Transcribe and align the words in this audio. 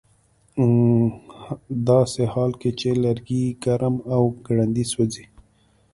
ه 1.41 1.45
داسې 1.89 2.23
حال 2.33 2.51
کې 2.61 2.69
چې 2.79 2.89
لرګي 3.03 3.43
ګرم 3.63 3.95
او 4.13 4.21
ګړندي 4.45 4.85
سوځي 4.91 5.25